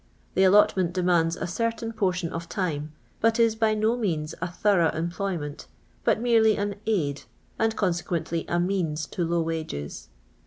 The 0.33 0.43
allotment 0.45 0.93
demands 0.93 1.35
a 1.35 1.45
certain 1.45 1.93
portion 1.93 2.33
of 2.33 2.49
time, 2.49 2.91
but 3.19 3.39
is 3.39 3.53
by 3.55 3.75
no 3.75 3.95
means 3.95 4.33
a 4.41 4.47
thorough 4.47 4.89
emplojnnent, 4.89 5.67
but 6.03 6.19
merely 6.19 6.57
an 6.57 6.77
"aid," 6.87 7.25
and 7.59 7.75
conse 7.77 8.03
quently 8.03 8.45
a 8.47 8.57
vieaM, 8.57 8.95
to 9.11 9.23
low 9.23 9.43
wages. 9.43 10.09